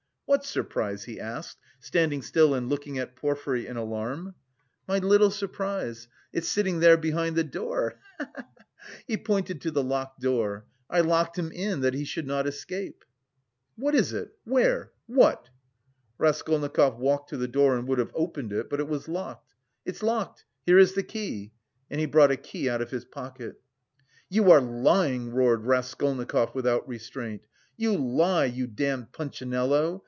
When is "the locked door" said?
9.71-10.67